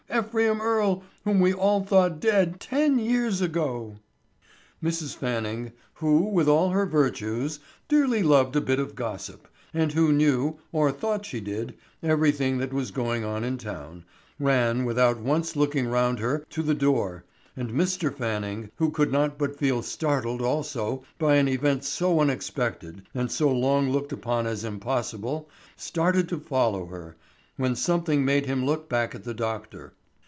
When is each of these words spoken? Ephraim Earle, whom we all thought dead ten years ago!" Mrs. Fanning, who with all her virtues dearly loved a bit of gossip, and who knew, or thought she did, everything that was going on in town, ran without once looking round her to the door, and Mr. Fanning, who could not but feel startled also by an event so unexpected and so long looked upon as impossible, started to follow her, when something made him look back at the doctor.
Ephraim 0.13 0.59
Earle, 0.59 1.03
whom 1.23 1.39
we 1.39 1.53
all 1.53 1.85
thought 1.85 2.19
dead 2.19 2.59
ten 2.59 2.99
years 2.99 3.39
ago!" 3.39 3.95
Mrs. 4.83 5.15
Fanning, 5.15 5.71
who 5.95 6.25
with 6.25 6.49
all 6.49 6.71
her 6.71 6.85
virtues 6.85 7.61
dearly 7.87 8.21
loved 8.21 8.53
a 8.57 8.61
bit 8.61 8.77
of 8.77 8.93
gossip, 8.93 9.47
and 9.73 9.93
who 9.93 10.11
knew, 10.11 10.59
or 10.73 10.91
thought 10.91 11.25
she 11.25 11.39
did, 11.39 11.75
everything 12.03 12.57
that 12.57 12.73
was 12.73 12.91
going 12.91 13.23
on 13.23 13.45
in 13.45 13.57
town, 13.57 14.03
ran 14.37 14.83
without 14.83 15.17
once 15.21 15.55
looking 15.55 15.87
round 15.87 16.19
her 16.19 16.43
to 16.49 16.61
the 16.61 16.75
door, 16.75 17.23
and 17.55 17.71
Mr. 17.71 18.13
Fanning, 18.13 18.69
who 18.75 18.91
could 18.91 19.13
not 19.13 19.37
but 19.37 19.57
feel 19.57 19.81
startled 19.81 20.41
also 20.41 21.03
by 21.19 21.35
an 21.37 21.47
event 21.47 21.85
so 21.85 22.19
unexpected 22.19 23.01
and 23.15 23.31
so 23.31 23.49
long 23.49 23.89
looked 23.89 24.11
upon 24.11 24.45
as 24.45 24.65
impossible, 24.65 25.49
started 25.77 26.27
to 26.27 26.37
follow 26.37 26.87
her, 26.87 27.15
when 27.55 27.77
something 27.77 28.25
made 28.25 28.45
him 28.45 28.65
look 28.65 28.89
back 28.89 29.15
at 29.15 29.23
the 29.23 29.33
doctor. 29.33 29.93